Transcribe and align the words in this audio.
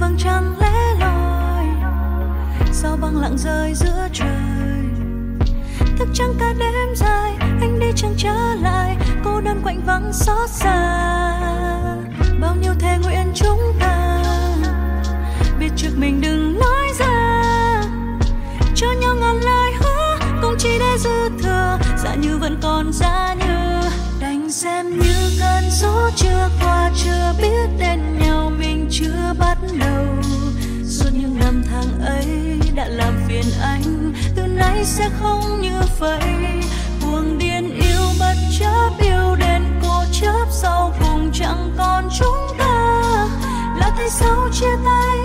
vầng 0.00 0.16
trăng 0.18 0.54
lẻ 0.60 0.94
loi, 1.00 1.64
sao 2.72 2.96
băng 2.96 3.16
lặng 3.16 3.38
rơi 3.38 3.74
giữa 3.74 4.08
trời? 4.12 4.28
Thức 5.98 6.08
trắng 6.14 6.34
cả 6.40 6.54
đêm 6.58 6.96
dài, 6.96 7.36
anh 7.40 7.78
đi 7.80 7.86
chẳng 7.96 8.14
trở 8.16 8.54
lại? 8.62 8.96
Cô 9.24 9.40
đơn 9.40 9.60
quạnh 9.62 9.80
vắng 9.86 10.12
xót 10.12 10.50
xa. 10.50 11.40
Bao 12.40 12.54
nhiêu 12.60 12.72
thề 12.80 12.98
nguyện 13.04 13.32
chúng 13.34 13.60
ta, 13.80 14.22
biết 15.60 15.68
trước 15.76 15.90
mình 15.96 16.20
đừng 16.20 16.58
nói 16.58 16.86
ra. 16.98 17.42
Cho 18.74 18.86
nhau 19.00 19.14
ngàn 19.14 19.40
lời 19.40 19.72
hứa, 19.80 20.18
cũng 20.42 20.54
chỉ 20.58 20.78
để 20.78 20.98
dư 20.98 21.28
thừa. 21.42 21.78
Dạ 22.04 22.14
như 22.14 22.38
vẫn 22.38 22.58
còn 22.62 22.92
giá 22.92 23.34
như 23.38 23.88
đành 24.20 24.52
xem 24.52 24.98
như 24.98 25.30
cơn 25.40 25.64
gió 25.70 26.10
chưa 26.16 26.37
năm 31.58 31.64
tháng 31.70 32.06
ấy 32.06 32.60
đã 32.74 32.88
làm 32.88 33.14
phiền 33.28 33.44
anh, 33.62 34.12
từ 34.36 34.42
nay 34.46 34.84
sẽ 34.84 35.10
không 35.20 35.60
như 35.60 35.80
vậy. 35.98 36.20
Cuồng 37.02 37.38
điên 37.38 37.80
yêu 37.80 38.00
bất 38.20 38.34
chấp, 38.58 38.90
yêu 38.98 39.36
đến 39.38 39.62
cố 39.82 40.04
chấp, 40.20 40.46
sau 40.50 40.94
cùng 41.00 41.30
chẳng 41.34 41.74
còn 41.78 42.08
chúng 42.18 42.58
ta. 42.58 43.02
Là 43.78 43.94
tại 43.96 44.10
sao 44.10 44.48
chia 44.52 44.76
tay 44.84 45.18